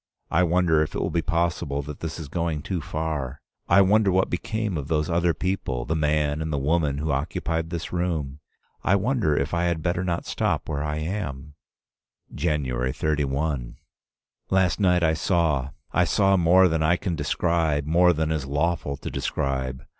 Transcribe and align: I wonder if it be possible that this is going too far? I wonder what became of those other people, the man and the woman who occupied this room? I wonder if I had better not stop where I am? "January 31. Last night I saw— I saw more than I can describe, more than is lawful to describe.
I 0.31 0.41
wonder 0.41 0.81
if 0.81 0.95
it 0.95 1.13
be 1.13 1.21
possible 1.21 1.83
that 1.83 1.99
this 1.99 2.17
is 2.19 2.27
going 2.27 2.63
too 2.63 2.81
far? 2.81 3.39
I 3.69 3.81
wonder 3.81 4.11
what 4.11 4.31
became 4.31 4.75
of 4.75 4.87
those 4.87 5.11
other 5.11 5.35
people, 5.35 5.85
the 5.85 5.95
man 5.95 6.41
and 6.41 6.51
the 6.51 6.57
woman 6.57 6.97
who 6.97 7.11
occupied 7.11 7.69
this 7.69 7.93
room? 7.93 8.39
I 8.83 8.95
wonder 8.95 9.37
if 9.37 9.53
I 9.53 9.65
had 9.65 9.83
better 9.83 10.03
not 10.03 10.25
stop 10.25 10.67
where 10.67 10.81
I 10.81 10.97
am? 10.97 11.53
"January 12.33 12.93
31. 12.93 13.75
Last 14.49 14.79
night 14.79 15.03
I 15.03 15.13
saw— 15.13 15.69
I 15.91 16.05
saw 16.05 16.35
more 16.35 16.67
than 16.67 16.81
I 16.81 16.95
can 16.97 17.15
describe, 17.15 17.85
more 17.85 18.11
than 18.11 18.31
is 18.31 18.47
lawful 18.47 18.97
to 18.97 19.11
describe. 19.11 19.83